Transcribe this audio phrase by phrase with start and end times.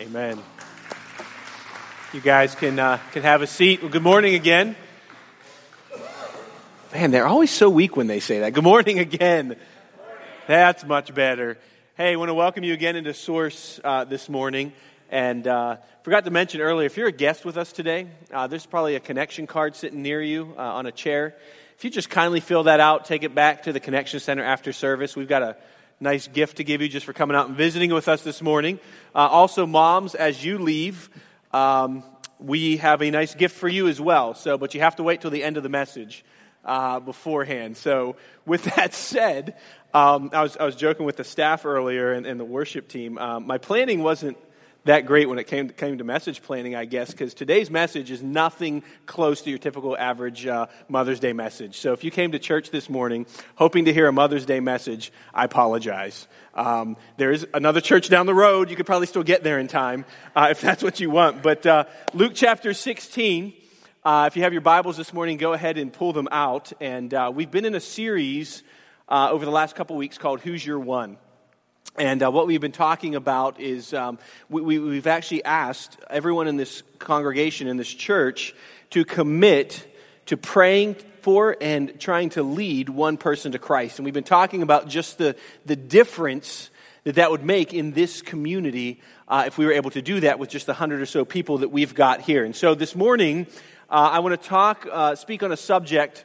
[0.00, 0.42] Amen.
[2.12, 3.80] You guys can, uh, can have a seat.
[3.80, 4.74] Well, good morning again.
[6.92, 8.54] Man, they're always so weak when they say that.
[8.54, 9.56] Good morning again.
[10.48, 11.58] That's much better.
[11.96, 14.72] Hey, I want to welcome you again into Source uh, this morning.
[15.10, 18.66] And uh, forgot to mention earlier, if you're a guest with us today, uh, there's
[18.66, 21.36] probably a connection card sitting near you uh, on a chair.
[21.78, 24.72] If you just kindly fill that out, take it back to the Connection Center after
[24.72, 25.14] service.
[25.14, 25.56] We've got a
[26.04, 28.78] nice gift to give you just for coming out and visiting with us this morning.
[29.14, 31.08] Uh, also, moms, as you leave,
[31.52, 32.04] um,
[32.38, 34.34] we have a nice gift for you as well.
[34.34, 36.24] So, but you have to wait till the end of the message
[36.62, 37.76] uh, beforehand.
[37.78, 39.56] So, with that said,
[39.94, 43.16] um, I, was, I was joking with the staff earlier and, and the worship team.
[43.16, 44.36] Um, my planning wasn't
[44.84, 48.10] that great when it came to, came to message planning, I guess, because today's message
[48.10, 51.78] is nothing close to your typical average uh, Mother's Day message.
[51.78, 55.12] So if you came to church this morning hoping to hear a Mother's Day message,
[55.32, 56.28] I apologize.
[56.54, 58.70] Um, there is another church down the road.
[58.70, 60.04] You could probably still get there in time
[60.36, 61.42] uh, if that's what you want.
[61.42, 63.54] But uh, Luke chapter 16.
[64.04, 66.74] Uh, if you have your Bibles this morning, go ahead and pull them out.
[66.78, 68.62] And uh, we've been in a series
[69.08, 71.16] uh, over the last couple weeks called Who's Your One?
[71.96, 76.48] And uh, what we've been talking about is um, we, we, have actually asked everyone
[76.48, 78.52] in this congregation, in this church,
[78.90, 79.86] to commit
[80.26, 84.00] to praying for and trying to lead one person to Christ.
[84.00, 85.36] And we've been talking about just the,
[85.66, 86.68] the difference
[87.04, 90.40] that that would make in this community uh, if we were able to do that
[90.40, 92.44] with just the hundred or so people that we've got here.
[92.44, 93.46] And so this morning,
[93.88, 96.24] uh, I want to talk, uh, speak on a subject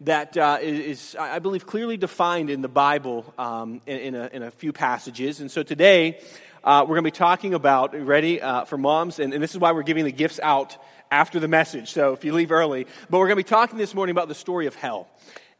[0.00, 4.42] that uh, is, I believe, clearly defined in the Bible um, in, in, a, in,
[4.42, 5.40] a, few passages.
[5.40, 6.20] And so today,
[6.64, 9.58] uh, we're going to be talking about, ready uh, for moms, and, and, this is
[9.58, 10.78] why we're giving the gifts out
[11.10, 11.90] after the message.
[11.90, 14.34] So if you leave early, but we're going to be talking this morning about the
[14.34, 15.06] story of hell.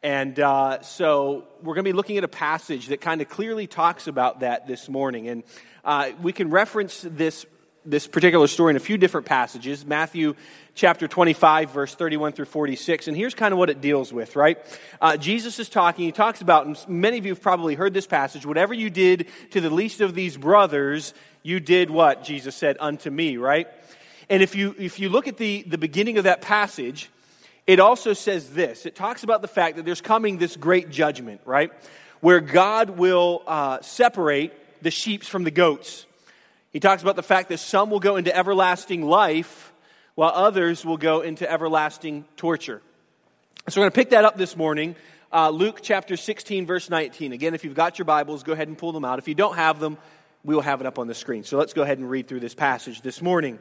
[0.03, 3.67] And uh, so we're going to be looking at a passage that kind of clearly
[3.67, 5.29] talks about that this morning.
[5.29, 5.45] And
[5.85, 7.45] uh, we can reference this
[7.91, 10.35] this particular story in a few different passages Matthew
[10.75, 13.09] chapter 25, verse 31 through 46.
[13.09, 14.59] And here's kind of what it deals with, right?
[15.01, 16.05] Uh, Jesus is talking.
[16.05, 19.27] He talks about, and many of you have probably heard this passage whatever you did
[19.51, 22.23] to the least of these brothers, you did what?
[22.23, 23.67] Jesus said, unto me, right?
[24.29, 27.11] And if you, if you look at the, the beginning of that passage,
[27.67, 31.41] it also says this it talks about the fact that there's coming this great judgment,
[31.45, 31.73] right?
[32.21, 36.07] Where God will uh, separate the sheep from the goats.
[36.73, 39.73] He talks about the fact that some will go into everlasting life
[40.15, 42.81] while others will go into everlasting torture.
[43.69, 44.95] So we're going to pick that up this morning.
[45.33, 47.33] Uh, Luke chapter 16, verse 19.
[47.33, 49.19] Again, if you've got your Bibles, go ahead and pull them out.
[49.19, 49.99] If you don't have them,
[50.45, 51.43] we will have it up on the screen.
[51.43, 53.59] So let's go ahead and read through this passage this morning.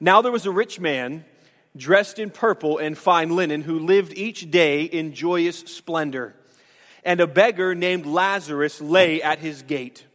[0.00, 1.26] Now there was a rich man
[1.76, 6.34] dressed in purple and fine linen who lived each day in joyous splendor.
[7.04, 10.06] And a beggar named Lazarus lay at his gate,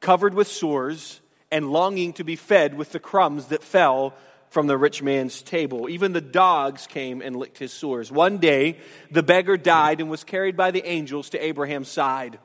[0.00, 1.20] covered with sores
[1.56, 4.12] and longing to be fed with the crumbs that fell
[4.50, 5.88] from the rich man's table.
[5.88, 8.12] Even the dogs came and licked his sores.
[8.12, 8.76] One day,
[9.10, 12.38] the beggar died and was carried by the angels to Abraham's side.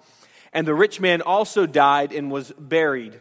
[0.53, 3.19] And the rich man also died and was buried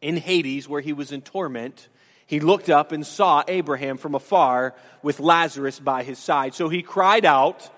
[0.00, 1.88] in Hades, where he was in torment.
[2.26, 6.54] He looked up and saw Abraham from afar with Lazarus by his side.
[6.54, 7.70] So he cried out,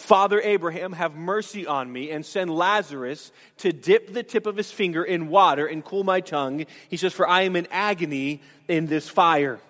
[0.00, 4.72] Father Abraham, have mercy on me and send Lazarus to dip the tip of his
[4.72, 6.64] finger in water and cool my tongue.
[6.88, 9.60] He says, For I am in agony in this fire.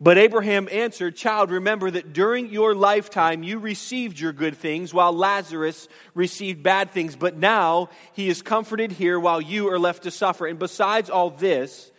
[0.00, 5.12] But Abraham answered, Child, remember that during your lifetime you received your good things, while
[5.12, 7.14] Lazarus received bad things.
[7.14, 10.46] But now he is comforted here while you are left to suffer.
[10.46, 11.92] And besides all this,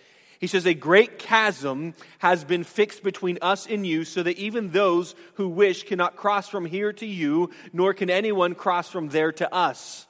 [0.45, 4.69] he says, A great chasm has been fixed between us and you, so that even
[4.69, 9.31] those who wish cannot cross from here to you, nor can anyone cross from there
[9.31, 10.05] to us.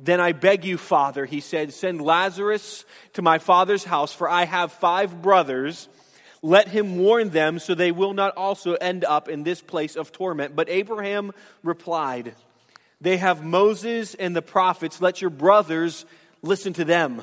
[0.00, 4.46] Then I beg you, Father, he said, send Lazarus to my father's house, for I
[4.46, 5.88] have five brothers.
[6.42, 10.10] Let him warn them so they will not also end up in this place of
[10.10, 10.56] torment.
[10.56, 11.30] But Abraham
[11.62, 12.34] replied,
[13.00, 15.00] They have Moses and the prophets.
[15.00, 16.04] Let your brothers
[16.42, 17.22] listen to them.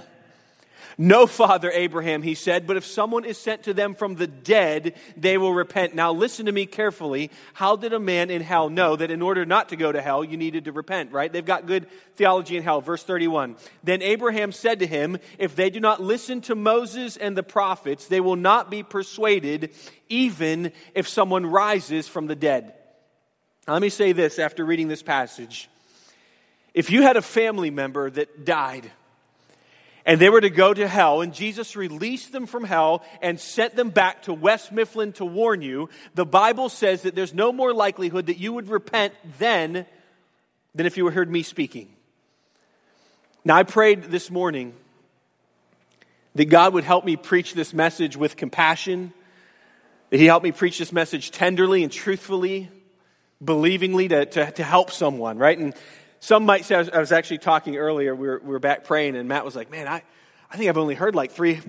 [0.98, 4.96] No, Father Abraham, he said, but if someone is sent to them from the dead,
[5.18, 5.96] they will repent.
[5.96, 7.32] Now, listen to me carefully.
[7.54, 10.24] How did a man in hell know that in order not to go to hell,
[10.24, 11.32] you needed to repent, right?
[11.32, 12.82] They've got good theology in hell.
[12.82, 13.56] Verse 31.
[13.84, 18.08] Then Abraham said to him, If they do not listen to Moses and the prophets,
[18.08, 19.74] they will not be persuaded,
[20.10, 22.74] even if someone rises from the dead.
[23.68, 25.70] Now, let me say this after reading this passage.
[26.74, 28.92] If you had a family member that died,
[30.06, 33.76] and they were to go to hell, and Jesus released them from hell and sent
[33.76, 35.90] them back to West Mifflin to warn you.
[36.14, 39.86] The Bible says that there's no more likelihood that you would repent then
[40.76, 41.90] than if you heard me speaking.
[43.46, 44.74] Now, I prayed this morning
[46.36, 49.14] that God would help me preach this message with compassion,
[50.10, 52.70] that He helped me preach this message tenderly and truthfully,
[53.44, 55.58] believingly to, to, to help someone, right?
[55.58, 55.74] And
[56.24, 58.86] some might say, I was, I was actually talking earlier, we were, we were back
[58.86, 60.04] praying, and Matt was like, Man, I,
[60.50, 61.60] I think I've only heard like three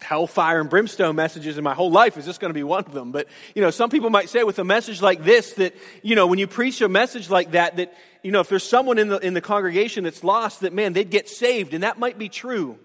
[0.00, 2.18] hellfire and brimstone messages in my whole life.
[2.18, 3.10] Is this going to be one of them?
[3.10, 6.26] But, you know, some people might say with a message like this that, you know,
[6.26, 9.18] when you preach a message like that, that, you know, if there's someone in the,
[9.18, 11.72] in the congregation that's lost, that, man, they'd get saved.
[11.72, 12.78] And that might be true.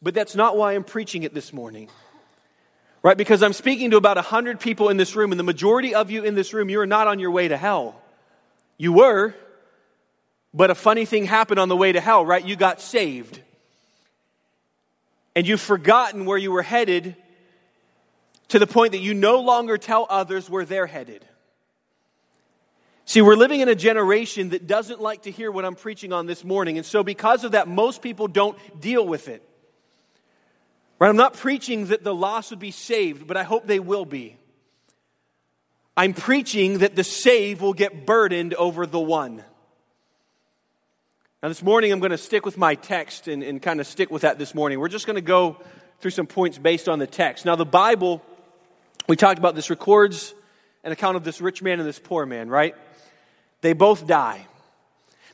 [0.00, 1.88] But that's not why I'm preaching it this morning.
[3.02, 3.18] Right?
[3.18, 6.22] Because I'm speaking to about 100 people in this room, and the majority of you
[6.22, 8.00] in this room, you're not on your way to hell.
[8.78, 9.34] You were,
[10.54, 12.44] but a funny thing happened on the way to hell, right?
[12.44, 13.40] You got saved
[15.34, 17.16] and you've forgotten where you were headed
[18.48, 21.24] to the point that you no longer tell others where they're headed.
[23.04, 26.26] See, we're living in a generation that doesn't like to hear what I'm preaching on
[26.26, 26.76] this morning.
[26.76, 29.42] And so, because of that, most people don't deal with it.
[30.98, 31.08] Right?
[31.08, 34.36] I'm not preaching that the lost would be saved, but I hope they will be.
[35.96, 39.42] I'm preaching that the saved will get burdened over the one.
[41.42, 44.12] Now, this morning, I'm going to stick with my text and, and kind of stick
[44.12, 44.78] with that this morning.
[44.78, 45.60] We're just going to go
[45.98, 47.44] through some points based on the text.
[47.44, 48.22] Now, the Bible,
[49.08, 50.34] we talked about this, records
[50.84, 52.76] an account of this rich man and this poor man, right?
[53.60, 54.46] They both die.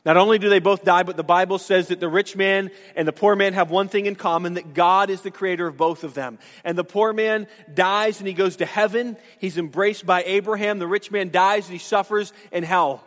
[0.03, 3.07] Not only do they both die, but the Bible says that the rich man and
[3.07, 6.03] the poor man have one thing in common that God is the creator of both
[6.03, 6.39] of them.
[6.63, 9.15] And the poor man dies and he goes to heaven.
[9.37, 10.79] He's embraced by Abraham.
[10.79, 13.03] The rich man dies and he suffers in hell.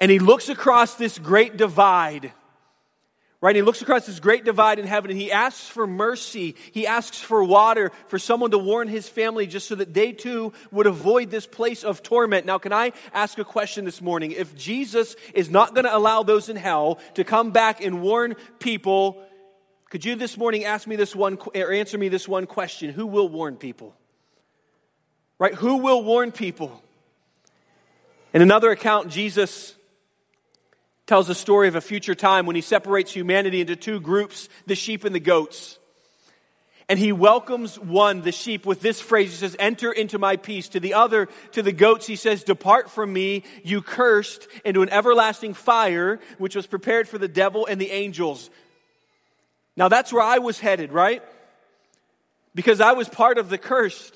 [0.00, 2.32] And he looks across this great divide.
[3.42, 3.54] Right?
[3.54, 6.56] He looks across this great divide in heaven and he asks for mercy.
[6.72, 10.54] He asks for water, for someone to warn his family just so that they too
[10.70, 12.46] would avoid this place of torment.
[12.46, 14.32] Now, can I ask a question this morning?
[14.32, 18.36] If Jesus is not going to allow those in hell to come back and warn
[18.58, 19.22] people,
[19.90, 22.90] could you this morning ask me this one or answer me this one question?
[22.90, 23.94] Who will warn people?
[25.38, 25.54] Right?
[25.54, 26.82] Who will warn people?
[28.32, 29.75] In another account, Jesus
[31.06, 34.74] tells a story of a future time when he separates humanity into two groups, the
[34.74, 35.78] sheep and the goats.
[36.88, 39.30] And he welcomes one, the sheep, with this phrase.
[39.30, 40.68] He says, Enter into my peace.
[40.68, 44.90] To the other, to the goats, he says, Depart from me, you cursed, into an
[44.90, 48.50] everlasting fire, which was prepared for the devil and the angels.
[49.76, 51.22] Now that's where I was headed, right?
[52.54, 54.14] Because I was part of the cursed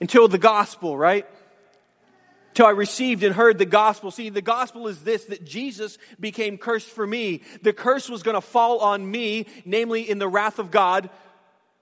[0.00, 1.26] until the gospel, right?
[2.56, 4.10] Till I received and heard the gospel.
[4.10, 7.42] See, the gospel is this that Jesus became cursed for me.
[7.62, 11.10] The curse was going to fall on me, namely in the wrath of God,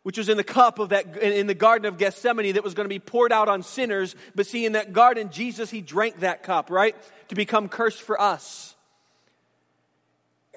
[0.02, 2.86] which was in the cup of that in the garden of Gethsemane that was going
[2.86, 4.16] to be poured out on sinners.
[4.34, 6.96] But see, in that garden, Jesus, he drank that cup, right?
[7.28, 8.73] To become cursed for us.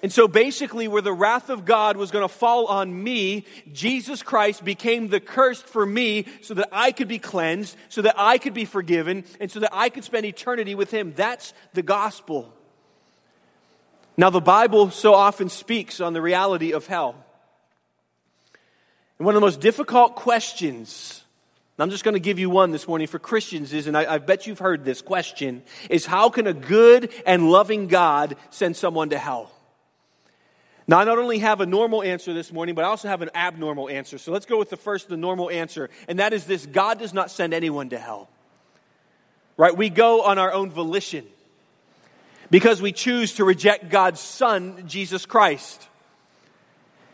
[0.04, 4.22] And so basically, where the wrath of God was going to fall on me, Jesus
[4.22, 8.38] Christ became the curse for me so that I could be cleansed, so that I
[8.38, 11.14] could be forgiven, and so that I could spend eternity with Him.
[11.16, 12.54] That's the gospel.
[14.18, 17.16] Now, the Bible so often speaks on the reality of hell.
[19.18, 21.24] And one of the most difficult questions,
[21.80, 24.18] I'm just going to give you one this morning for Christians is, and I, I
[24.20, 29.10] bet you've heard this question, is how can a good and loving God send someone
[29.10, 29.52] to hell?
[30.88, 33.30] Now, I not only have a normal answer this morning, but I also have an
[33.36, 34.18] abnormal answer.
[34.18, 35.90] So let's go with the first, the normal answer.
[36.08, 38.30] And that is this God does not send anyone to hell.
[39.58, 39.76] Right?
[39.76, 41.26] We go on our own volition
[42.50, 45.86] because we choose to reject God's Son, Jesus Christ.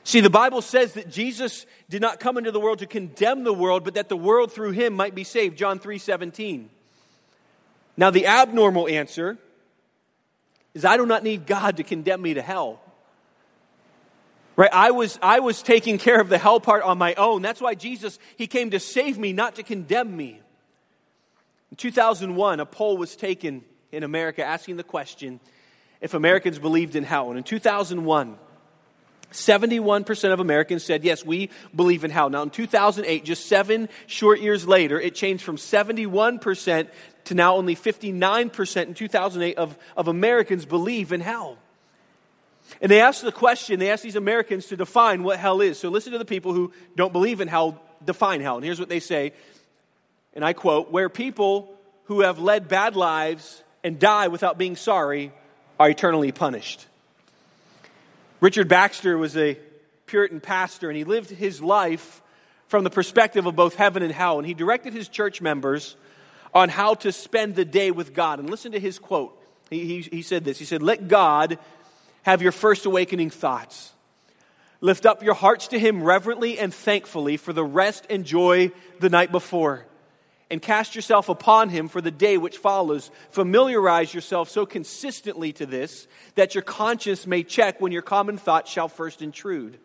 [0.04, 3.54] See, the Bible says that Jesus did not come into the world to condemn the
[3.54, 5.58] world, but that the world through him might be saved.
[5.58, 6.70] John 3 17.
[7.96, 9.38] Now, the abnormal answer
[10.76, 12.83] is I do not need God to condemn me to hell.
[14.56, 14.70] Right?
[14.72, 17.42] I was, I was taking care of the hell part on my own.
[17.42, 20.40] That's why Jesus, He came to save me, not to condemn me.
[21.72, 25.40] In 2001, a poll was taken in America asking the question
[26.02, 27.30] if Americans believed in hell.
[27.30, 28.38] And in 2001,
[29.32, 32.30] 71% of Americans said, yes, we believe in hell.
[32.30, 36.88] Now, in 2008, just seven short years later, it changed from 71%
[37.26, 41.58] to now only 59% in 2008 of, of Americans believe in hell.
[42.82, 45.80] And they asked the question, they asked these Americans to define what hell is.
[45.80, 48.56] So listen to the people who don't believe in hell define hell.
[48.56, 49.34] And here's what they say,
[50.34, 55.32] and I quote, where people who have led bad lives and die without being sorry
[55.80, 56.86] are eternally punished.
[58.42, 59.58] Richard Baxter was a
[60.06, 62.22] Puritan pastor, and he lived his life
[62.68, 64.38] from the perspective of both heaven and hell.
[64.38, 65.96] And he directed his church members
[66.54, 68.40] on how to spend the day with God.
[68.40, 69.40] And listen to his quote.
[69.70, 71.58] He, he, he said this He said, Let God
[72.24, 73.94] have your first awakening thoughts.
[74.82, 79.10] Lift up your hearts to him reverently and thankfully for the rest and joy the
[79.10, 79.86] night before.
[80.52, 83.10] And cast yourself upon him for the day which follows.
[83.30, 88.70] Familiarize yourself so consistently to this that your conscience may check when your common thoughts
[88.70, 89.80] shall first intrude.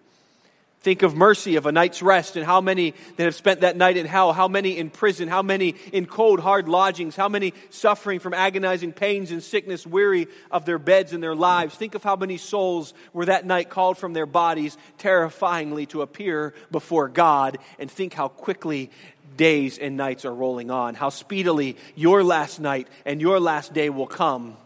[0.81, 3.97] Think of mercy of a night's rest and how many that have spent that night
[3.97, 8.21] in hell, how many in prison, how many in cold, hard lodgings, how many suffering
[8.21, 11.75] from agonizing pains and sickness, weary of their beds and their lives.
[11.75, 16.55] Think of how many souls were that night called from their bodies terrifyingly to appear
[16.71, 18.93] before God, and think how quickly
[19.37, 23.91] days and nights are rolling on, how speedily your last night and your last day
[23.91, 24.57] will come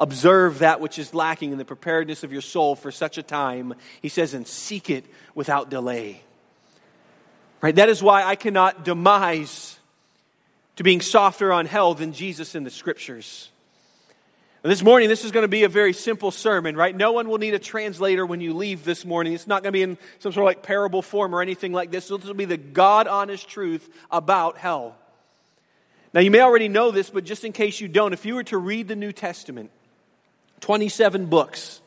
[0.00, 3.74] observe that which is lacking in the preparedness of your soul for such a time.
[4.00, 5.04] He says, and seek it
[5.34, 6.22] without delay.
[7.60, 7.76] Right?
[7.76, 9.78] That is why I cannot demise
[10.76, 13.50] to being softer on hell than Jesus in the scriptures.
[14.62, 16.96] And this morning, this is going to be a very simple sermon, right?
[16.96, 19.34] No one will need a translator when you leave this morning.
[19.34, 21.90] It's not going to be in some sort of like parable form or anything like
[21.90, 22.08] this.
[22.08, 24.96] This will be the God honest truth about hell.
[26.12, 28.44] Now, you may already know this, but just in case you don't, if you were
[28.44, 29.70] to read the New Testament,
[30.60, 31.80] 27 books,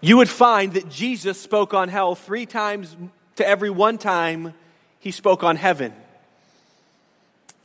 [0.00, 2.96] you would find that Jesus spoke on hell three times
[3.36, 4.54] to every one time
[4.98, 5.92] he spoke on heaven.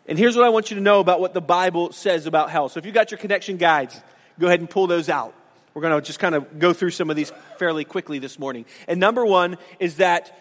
[0.08, 2.70] And here's what I want you to know about what the Bible says about hell.
[2.70, 4.00] So if you got your connection guides,
[4.40, 5.34] go ahead and pull those out.
[5.74, 8.66] We're going to just kind of go through some of these fairly quickly this morning.
[8.88, 10.36] And number one is that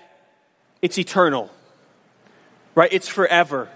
[0.80, 1.50] it's eternal,
[2.74, 2.90] right?
[2.92, 3.68] It's forever.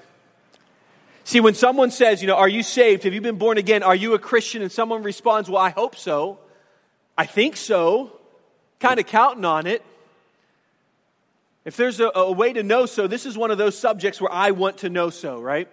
[1.25, 3.05] See, when someone says, you know, are you saved?
[3.05, 3.83] Have you been born again?
[3.83, 4.63] Are you a Christian?
[4.63, 6.39] And someone responds, well, I hope so.
[7.17, 8.19] I think so.
[8.79, 9.85] Kind of counting on it.
[11.65, 14.33] If there's a, a, way to know so, this is one of those subjects where
[14.33, 15.69] I want to know so, right?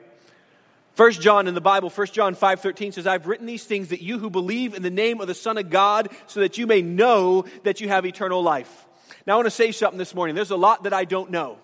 [0.95, 4.19] First John in the Bible, First John 5:13 says, I've written these things that you
[4.19, 7.45] who believe in the name of the Son of God, so that you may know
[7.63, 8.85] that you have eternal life.
[9.25, 10.35] Now I want to say something this morning.
[10.35, 11.57] There's a lot that I don't know.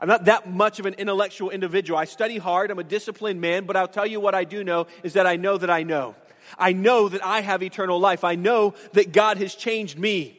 [0.00, 1.98] I'm not that much of an intellectual individual.
[1.98, 4.86] I study hard, I'm a disciplined man, but I'll tell you what I do know
[5.02, 6.14] is that I know that I know.
[6.58, 8.24] I know that I have eternal life.
[8.24, 10.34] I know that God has changed me.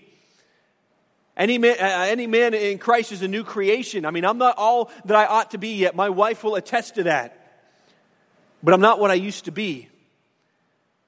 [1.37, 4.05] Any man, uh, any man in Christ is a new creation.
[4.05, 5.95] I mean, I'm not all that I ought to be yet.
[5.95, 7.35] My wife will attest to that.
[8.61, 9.87] But I'm not what I used to be.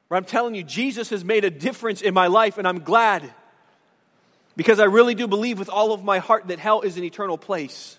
[0.07, 3.29] But I'm telling you, Jesus has made a difference in my life, and I'm glad
[4.55, 7.37] because I really do believe with all of my heart that hell is an eternal
[7.37, 7.97] place.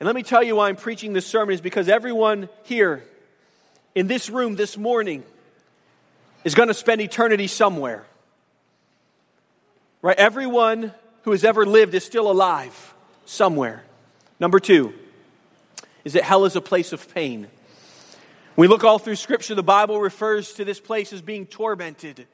[0.00, 3.02] And let me tell you why I'm preaching this sermon is because everyone here
[3.94, 5.24] in this room this morning
[6.44, 8.06] is going to spend eternity somewhere.
[10.00, 10.16] Right?
[10.16, 13.82] Everyone who has ever lived is still alive somewhere.
[14.38, 14.94] Number two
[16.04, 17.48] is that hell is a place of pain.
[18.54, 22.26] We look all through Scripture, the Bible refers to this place as being tormented.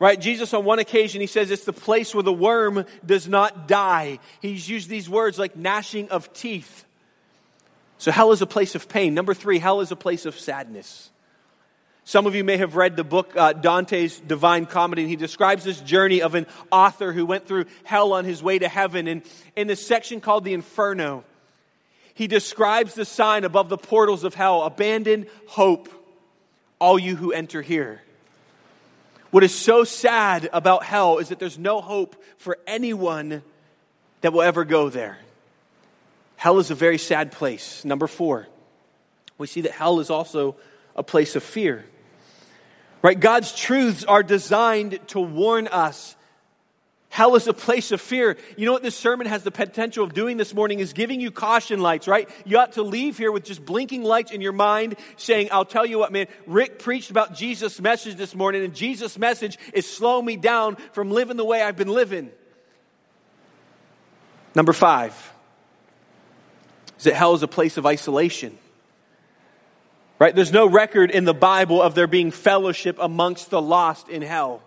[0.00, 0.20] Right?
[0.20, 4.20] Jesus, on one occasion, he says it's the place where the worm does not die.
[4.40, 6.84] He's used these words like gnashing of teeth.
[7.98, 9.12] So, hell is a place of pain.
[9.14, 11.10] Number three, hell is a place of sadness.
[12.04, 15.64] Some of you may have read the book uh, Dante's Divine Comedy, and he describes
[15.64, 19.08] this journey of an author who went through hell on his way to heaven.
[19.08, 19.22] And
[19.56, 21.24] in this section called the Inferno,
[22.14, 25.88] he describes the sign above the portals of hell Abandon hope,
[26.78, 28.00] all you who enter here.
[29.30, 33.42] What is so sad about hell is that there's no hope for anyone
[34.22, 35.18] that will ever go there.
[36.36, 37.84] Hell is a very sad place.
[37.84, 38.48] Number four,
[39.36, 40.56] we see that hell is also
[40.96, 41.84] a place of fear.
[43.02, 43.18] Right?
[43.18, 46.16] God's truths are designed to warn us.
[47.10, 48.36] Hell is a place of fear.
[48.56, 51.30] You know what this sermon has the potential of doing this morning is giving you
[51.30, 52.28] caution lights, right?
[52.44, 55.86] You ought to leave here with just blinking lights in your mind saying, I'll tell
[55.86, 60.20] you what, man, Rick preached about Jesus' message this morning, and Jesus' message is slow
[60.20, 62.30] me down from living the way I've been living.
[64.54, 65.32] Number five
[66.98, 68.58] is that hell is a place of isolation.
[70.18, 70.34] Right?
[70.34, 74.62] There's no record in the Bible of there being fellowship amongst the lost in hell.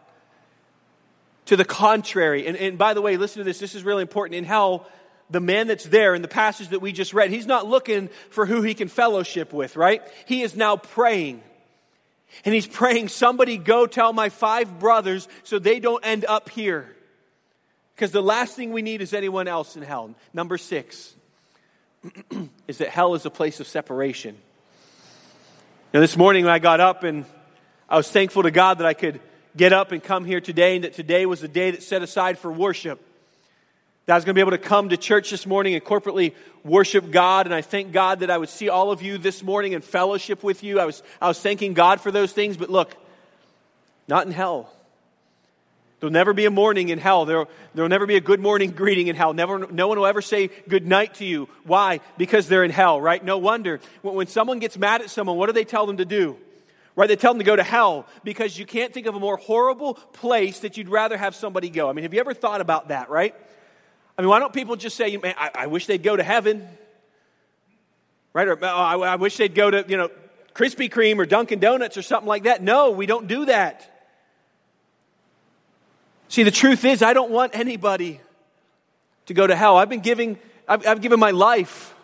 [1.46, 4.36] To the contrary, and, and by the way, listen to this, this is really important.
[4.36, 4.88] In hell,
[5.32, 8.46] the man that's there in the passage that we just read, he's not looking for
[8.46, 10.04] who he can fellowship with, right?
[10.26, 11.42] He is now praying.
[12.46, 16.96] And he's praying, somebody go tell my five brothers so they don't end up here.
[17.96, 20.16] Because the last thing we need is anyone else in hell.
[20.34, 21.14] Number six
[22.68, 24.38] is that hell is a place of separation.
[25.94, 27.26] Now, this morning when I got up and
[27.90, 29.20] I was thankful to God that I could
[29.55, 32.38] get up and come here today and that today was the day that set aside
[32.38, 33.00] for worship.
[34.05, 36.34] That I was going to be able to come to church this morning and corporately
[36.63, 37.46] worship God.
[37.46, 40.43] And I thank God that I would see all of you this morning and fellowship
[40.43, 40.79] with you.
[40.79, 42.96] I was, I was thanking God for those things, but look,
[44.08, 44.72] not in hell.
[46.00, 47.25] There'll never be a morning in hell.
[47.25, 49.34] There, there'll never be a good morning greeting in hell.
[49.34, 51.48] Never, no one will ever say good night to you.
[51.63, 52.00] Why?
[52.17, 53.24] Because they're in hell, right?
[53.24, 53.79] No wonder.
[54.01, 56.38] When, when someone gets mad at someone, what do they tell them to do?
[56.96, 57.08] Right?
[57.08, 59.94] They tell them to go to hell because you can't think of a more horrible
[59.94, 61.90] place that you'd rather have somebody go.
[61.90, 63.34] I mean, have you ever thought about that, right?
[64.18, 66.68] I mean, why don't people just say, man, I, I wish they'd go to heaven?
[68.34, 68.48] Right?
[68.48, 70.10] Or, oh, I, I wish they'd go to, you know,
[70.54, 72.62] Krispy Kreme or Dunkin' Donuts or something like that.
[72.62, 73.88] No, we don't do that.
[76.28, 78.22] See, the truth is, I don't want anybody
[79.26, 79.78] to go to hell.
[79.78, 81.96] I've been giving, I've, I've given my life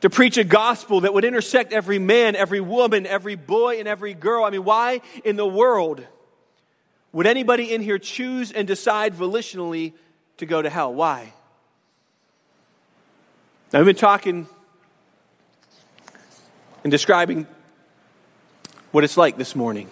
[0.00, 4.14] to preach a gospel that would intersect every man, every woman, every boy, and every
[4.14, 4.44] girl.
[4.44, 6.06] I mean, why in the world
[7.12, 9.92] would anybody in here choose and decide volitionally
[10.36, 10.94] to go to hell?
[10.94, 11.32] Why?
[13.72, 14.46] Now, we've been talking
[16.84, 17.46] and describing
[18.92, 19.88] what it's like this morning.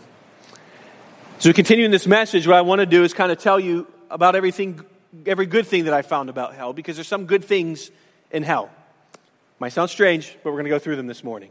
[1.41, 4.37] So, continuing this message, what I want to do is kind of tell you about
[4.37, 4.81] everything,
[5.27, 7.91] every good thing that I found about hell, because there's some good things
[8.31, 8.71] in hell.
[9.59, 11.51] Might sound strange, but we're going to go through them this morning.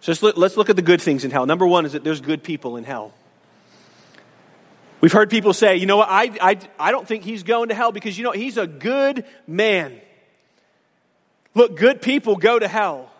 [0.00, 1.46] So let's look, at the good things in hell.
[1.46, 3.12] Number one is that there's good people in hell.
[5.00, 7.74] We've heard people say, you know what, I, I, I don't think he's going to
[7.74, 10.00] hell because, you know, he's a good man.
[11.54, 13.10] Look, good people go to hell.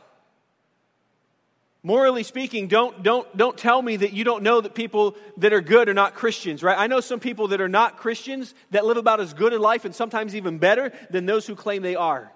[1.83, 5.61] Morally speaking, don't, don't, don't tell me that you don't know that people that are
[5.61, 6.77] good are not Christians, right?
[6.77, 9.85] I know some people that are not Christians that live about as good a life
[9.85, 12.33] and sometimes even better than those who claim they are.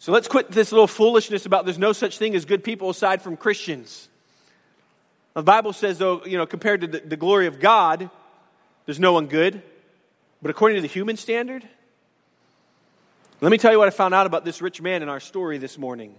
[0.00, 3.20] So let's quit this little foolishness about there's no such thing as good people aside
[3.20, 4.08] from Christians.
[5.34, 8.08] The Bible says, though, you know, compared to the, the glory of God,
[8.86, 9.62] there's no one good.
[10.40, 11.68] But according to the human standard,
[13.42, 15.58] let me tell you what I found out about this rich man in our story
[15.58, 16.14] this morning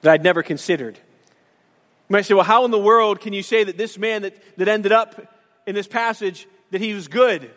[0.00, 0.96] that I'd never considered.
[0.96, 4.34] You might say, well, how in the world can you say that this man that,
[4.58, 5.32] that ended up
[5.64, 7.48] in this passage, that he was good?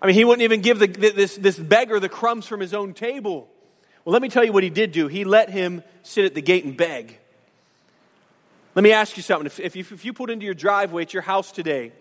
[0.00, 2.94] I mean, he wouldn't even give the, this, this beggar the crumbs from his own
[2.94, 3.48] table.
[4.08, 5.06] Well, let me tell you what he did do.
[5.06, 7.18] He let him sit at the gate and beg.
[8.74, 9.44] Let me ask you something.
[9.44, 11.92] If, if, you, if you put into your driveway at your house today,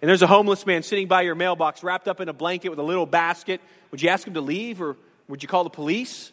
[0.00, 2.78] and there's a homeless man sitting by your mailbox wrapped up in a blanket with
[2.78, 6.30] a little basket, would you ask him to leave or would you call the police?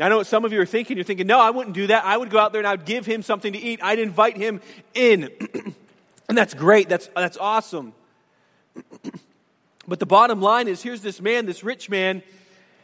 [0.00, 0.96] I know what some of you are thinking.
[0.96, 2.02] You're thinking, no, I wouldn't do that.
[2.06, 3.78] I would go out there and I would give him something to eat.
[3.82, 4.62] I'd invite him
[4.94, 5.28] in.
[6.30, 6.88] and that's great.
[6.88, 7.92] That's, that's awesome.
[9.86, 12.22] but the bottom line is here's this man, this rich man,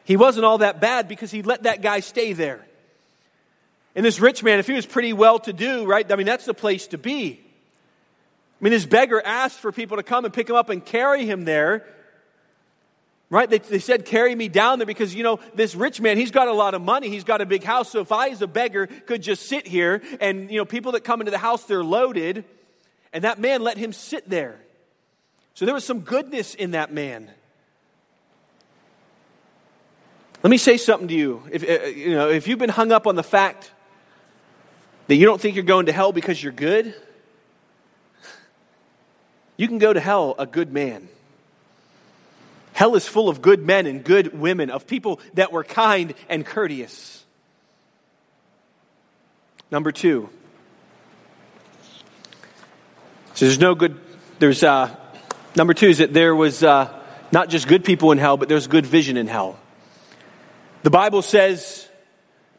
[0.09, 2.65] he wasn't all that bad because he let that guy stay there.
[3.95, 6.47] And this rich man, if he was pretty well to do, right, I mean, that's
[6.47, 7.39] the place to be.
[7.39, 11.27] I mean, this beggar asked for people to come and pick him up and carry
[11.27, 11.87] him there.
[13.29, 13.51] Right?
[13.51, 16.49] They, they said, carry me down there because, you know, this rich man, he's got
[16.49, 17.11] a lot of money.
[17.11, 17.91] He's got a big house.
[17.91, 21.05] So if I, as a beggar, could just sit here and, you know, people that
[21.05, 22.47] come into the house, they're loaded.
[23.13, 24.59] And that man let him sit there.
[25.53, 27.31] So there was some goodness in that man.
[30.43, 31.43] Let me say something to you.
[31.51, 33.73] If, uh, you know, if you've been hung up on the fact
[35.09, 36.95] that you don't think you're going to hell because you're good,
[39.57, 41.09] you can go to hell a good man.
[42.73, 46.47] Hell is full of good men and good women, of people that were kind and
[46.47, 47.25] courteous.
[49.73, 50.29] Number two.
[53.35, 53.99] So there's no good,
[54.39, 54.95] there's, uh,
[55.57, 56.97] number two is that there was uh,
[57.33, 59.59] not just good people in hell, but there's good vision in hell.
[60.83, 61.89] The Bible says,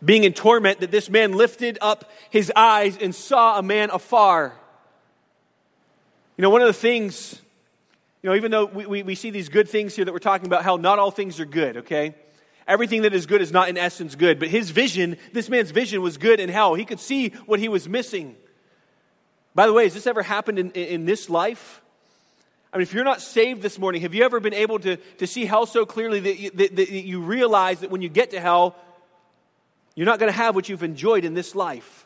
[0.03, 4.53] being in torment, that this man lifted up his eyes and saw a man afar.
[6.38, 7.41] You know, one of the things,
[8.21, 10.47] you know, even though we, we, we see these good things here that we're talking
[10.47, 12.15] about, hell, not all things are good, okay?
[12.67, 14.38] Everything that is good is not in essence good.
[14.38, 16.75] But his vision, this man's vision was good in hell.
[16.75, 18.36] He could see what he was missing.
[19.55, 21.82] By the way, has this ever happened in, in this life?
[22.71, 25.27] I mean, if you're not saved this morning, have you ever been able to, to
[25.27, 28.39] see hell so clearly that you, that, that you realize that when you get to
[28.39, 28.75] hell,
[29.95, 32.05] you're not going to have what you've enjoyed in this life?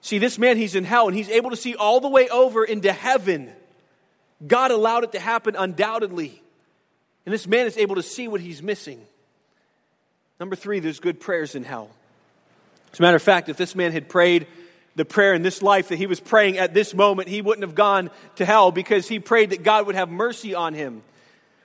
[0.00, 2.64] See, this man, he's in hell and he's able to see all the way over
[2.64, 3.52] into heaven.
[4.46, 6.42] God allowed it to happen undoubtedly.
[7.26, 9.04] And this man is able to see what he's missing.
[10.40, 11.90] Number three, there's good prayers in hell.
[12.92, 14.46] As a matter of fact, if this man had prayed
[14.94, 17.74] the prayer in this life that he was praying at this moment, he wouldn't have
[17.74, 21.02] gone to hell because he prayed that God would have mercy on him.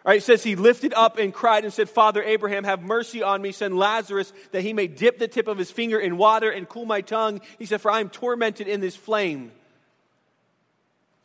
[0.06, 3.24] All right, it says he lifted up and cried and said, Father Abraham, have mercy
[3.24, 3.52] on me.
[3.52, 6.86] Send Lazarus that he may dip the tip of his finger in water and cool
[6.86, 7.42] my tongue.
[7.60, 9.52] He said, For I am tormented in this flame.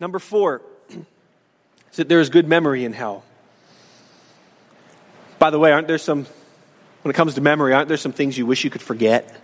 [0.00, 3.22] Number four, is that there is good memory in hell.
[5.38, 6.26] By the way, aren't there some,
[7.02, 9.41] when it comes to memory, aren't there some things you wish you could forget?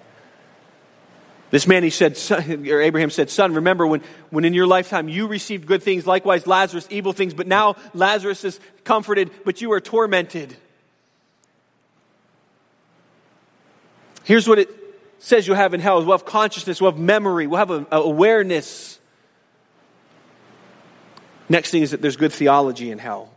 [1.51, 5.09] This man, he said, son, or Abraham said, Son, remember when, when in your lifetime
[5.09, 9.73] you received good things, likewise Lazarus evil things, but now Lazarus is comforted, but you
[9.73, 10.55] are tormented.
[14.25, 14.69] Here's what it
[15.21, 18.01] says you'll have in hell we'll have consciousness, we'll have memory, we'll have a, a
[18.01, 18.99] awareness.
[21.49, 23.31] Next thing is that there's good theology in hell.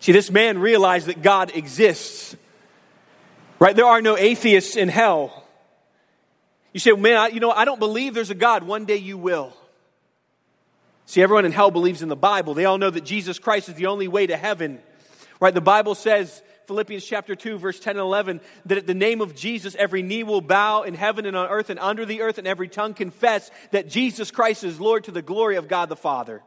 [0.00, 2.34] See, this man realized that God exists.
[3.58, 3.76] Right?
[3.76, 5.43] There are no atheists in hell.
[6.74, 8.64] You say, man, I, you know, I don't believe there's a God.
[8.64, 9.54] One day you will.
[11.06, 12.52] See, everyone in hell believes in the Bible.
[12.52, 14.80] They all know that Jesus Christ is the only way to heaven.
[15.38, 15.54] Right?
[15.54, 19.36] The Bible says, Philippians chapter 2, verse 10 and 11, that at the name of
[19.36, 22.46] Jesus, every knee will bow in heaven and on earth and under the earth, and
[22.46, 26.42] every tongue confess that Jesus Christ is Lord to the glory of God the Father.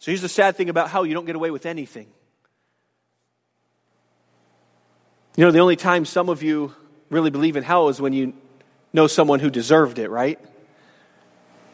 [0.00, 2.08] So here's the sad thing about hell you don't get away with anything.
[5.36, 6.74] You know, the only time some of you
[7.10, 8.32] really believe in hell is when you
[8.92, 10.38] know someone who deserved it, right?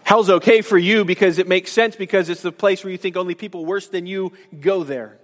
[0.05, 3.17] Hell's okay for you because it makes sense because it's the place where you think
[3.17, 5.19] only people worse than you go there.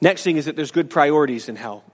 [0.00, 1.84] Next thing is that there's good priorities in hell.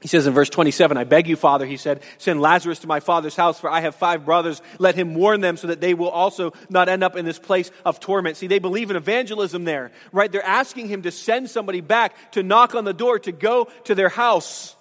[0.00, 3.00] He says in verse 27, I beg you, Father, he said, send Lazarus to my
[3.00, 4.62] father's house, for I have five brothers.
[4.78, 7.72] Let him warn them so that they will also not end up in this place
[7.84, 8.36] of torment.
[8.36, 10.30] See, they believe in evangelism there, right?
[10.30, 13.96] They're asking him to send somebody back to knock on the door, to go to
[13.96, 14.76] their house.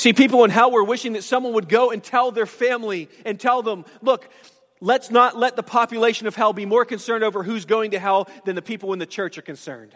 [0.00, 3.38] See, people in hell were wishing that someone would go and tell their family and
[3.38, 4.30] tell them, look,
[4.80, 8.26] let's not let the population of hell be more concerned over who's going to hell
[8.46, 9.94] than the people in the church are concerned.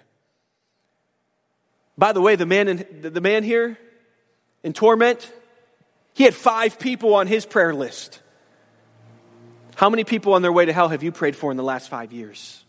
[1.97, 3.79] By the way, the man, in, the man here
[4.63, 5.33] in torment,
[6.13, 8.21] he had five people on his prayer list.
[9.75, 11.89] How many people on their way to hell have you prayed for in the last
[11.89, 12.63] five years?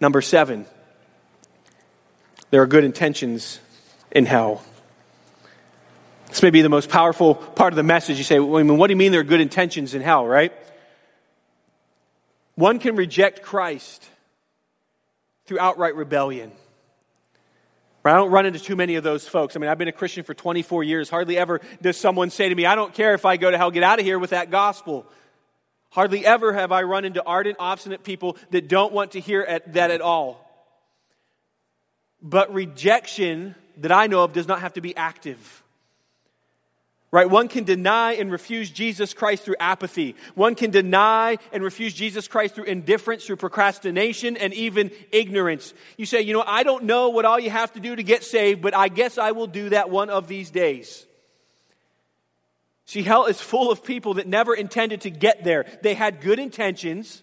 [0.00, 0.64] Number seven,
[2.48, 3.60] there are good intentions
[4.10, 4.64] in hell.
[6.34, 8.18] This may be the most powerful part of the message.
[8.18, 10.26] You say, well, I mean, what do you mean there are good intentions in hell,
[10.26, 10.52] right?
[12.56, 14.04] One can reject Christ
[15.46, 16.50] through outright rebellion.
[18.04, 19.54] I don't run into too many of those folks.
[19.54, 21.08] I mean, I've been a Christian for 24 years.
[21.08, 23.70] Hardly ever does someone say to me, I don't care if I go to hell,
[23.70, 25.06] get out of here with that gospel.
[25.90, 29.74] Hardly ever have I run into ardent, obstinate people that don't want to hear at,
[29.74, 30.40] that at all.
[32.20, 35.60] But rejection that I know of does not have to be active.
[37.14, 37.30] Right?
[37.30, 40.16] One can deny and refuse Jesus Christ through apathy.
[40.34, 45.74] One can deny and refuse Jesus Christ through indifference, through procrastination, and even ignorance.
[45.96, 48.24] You say, you know, I don't know what all you have to do to get
[48.24, 51.06] saved, but I guess I will do that one of these days.
[52.84, 55.66] See, hell is full of people that never intended to get there.
[55.82, 57.22] They had good intentions.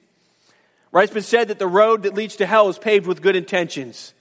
[0.93, 1.04] Right?
[1.04, 4.13] It's been said that the road that leads to hell is paved with good intentions.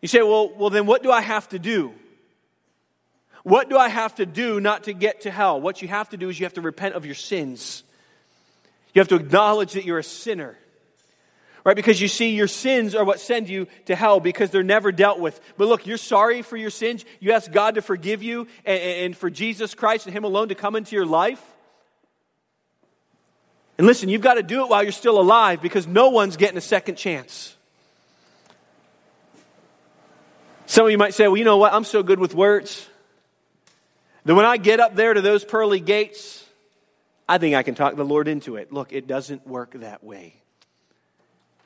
[0.00, 1.92] You say, well, well, then what do I have to do?
[3.46, 5.60] What do I have to do not to get to hell?
[5.60, 7.84] What you have to do is you have to repent of your sins.
[8.92, 10.58] You have to acknowledge that you're a sinner.
[11.62, 11.76] Right?
[11.76, 15.20] Because you see, your sins are what send you to hell because they're never dealt
[15.20, 15.40] with.
[15.56, 17.04] But look, you're sorry for your sins.
[17.20, 20.56] You ask God to forgive you and, and for Jesus Christ and Him alone to
[20.56, 21.40] come into your life.
[23.78, 26.58] And listen, you've got to do it while you're still alive because no one's getting
[26.58, 27.54] a second chance.
[30.66, 31.72] Some of you might say, well, you know what?
[31.72, 32.88] I'm so good with words.
[34.26, 36.44] Then when I get up there to those pearly gates,
[37.28, 38.72] I think I can talk the Lord into it.
[38.72, 40.34] Look, it doesn't work that way.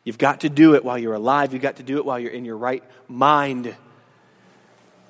[0.04, 1.54] You've got to do it while you're alive.
[1.54, 3.74] You've got to do it while you're in your right mind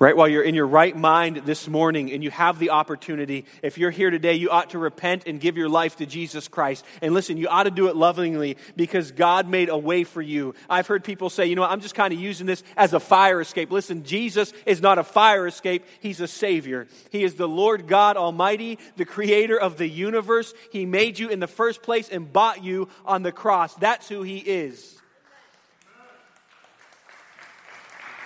[0.01, 0.17] right?
[0.17, 3.91] While you're in your right mind this morning and you have the opportunity, if you're
[3.91, 6.83] here today, you ought to repent and give your life to Jesus Christ.
[7.03, 10.55] And listen, you ought to do it lovingly because God made a way for you.
[10.67, 13.41] I've heard people say, you know, I'm just kind of using this as a fire
[13.41, 13.69] escape.
[13.69, 16.87] Listen, Jesus is not a fire escape, He's a Savior.
[17.11, 20.51] He is the Lord God Almighty, the Creator of the universe.
[20.71, 23.75] He made you in the first place and bought you on the cross.
[23.75, 24.97] That's who He is.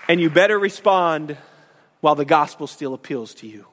[0.08, 1.36] And you better respond
[2.06, 3.66] while the gospel still appeals to you.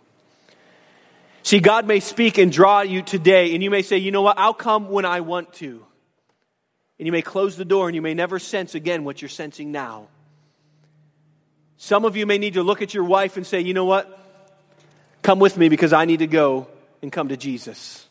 [1.43, 4.39] See, God may speak and draw you today, and you may say, you know what,
[4.39, 5.85] I'll come when I want to.
[6.99, 9.71] And you may close the door and you may never sense again what you're sensing
[9.71, 10.09] now.
[11.77, 14.19] Some of you may need to look at your wife and say, you know what,
[15.21, 16.69] come with me because I need to go
[17.03, 18.09] and come to Jesus.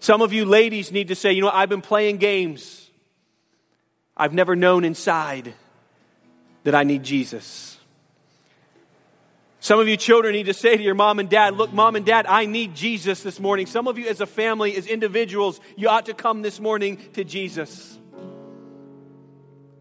[0.00, 2.88] Some of you ladies need to say, you know, I've been playing games.
[4.16, 5.52] I've never known inside
[6.64, 7.77] that I need Jesus.
[9.60, 12.06] Some of you children need to say to your mom and dad, Look, mom and
[12.06, 13.66] dad, I need Jesus this morning.
[13.66, 17.24] Some of you, as a family, as individuals, you ought to come this morning to
[17.24, 17.98] Jesus.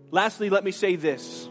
[0.10, 1.48] Lastly, let me say this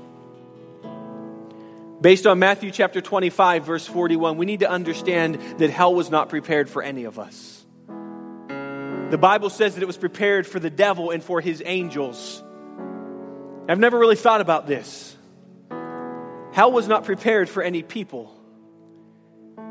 [2.01, 6.29] Based on Matthew chapter 25, verse 41, we need to understand that hell was not
[6.29, 7.65] prepared for any of us.
[9.11, 12.43] The Bible says that it was prepared for the devil and for his angels.
[13.69, 15.16] I've never really thought about this.
[16.57, 18.35] Hell was not prepared for any people,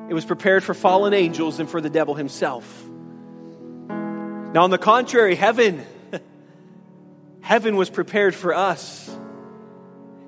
[0.07, 2.87] it was prepared for fallen angels and for the devil himself.
[2.87, 5.83] Now, on the contrary, heaven,
[7.41, 9.09] heaven was prepared for us.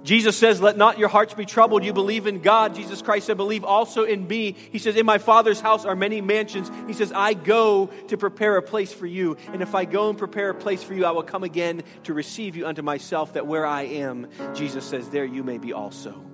[0.02, 1.84] Jesus says, Let not your hearts be troubled.
[1.84, 2.74] You believe in God.
[2.74, 4.56] Jesus Christ said, Believe also in me.
[4.72, 6.72] He says, In my Father's house are many mansions.
[6.88, 9.38] He says, I go to prepare a place for you.
[9.54, 12.16] And if I go and prepare a place for you, I will come again to
[12.16, 16.27] receive you unto myself, that where I am, Jesus says, There you may be also.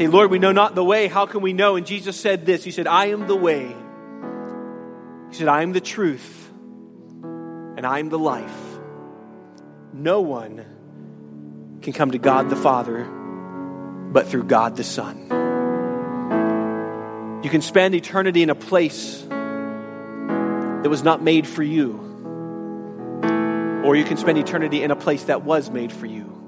[0.00, 1.08] Say, Lord, we know not the way.
[1.08, 1.76] How can we know?
[1.76, 3.66] And Jesus said this He said, I am the way.
[5.28, 6.50] He said, I am the truth.
[7.22, 8.78] And I am the life.
[9.92, 10.64] No one
[11.82, 15.18] can come to God the Father, but through God the Son.
[17.44, 21.92] You can spend eternity in a place that was not made for you,
[23.84, 26.39] or you can spend eternity in a place that was made for you.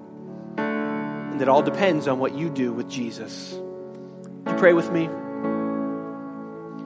[1.43, 3.51] That all depends on what you do with Jesus.
[4.47, 5.09] you pray with me?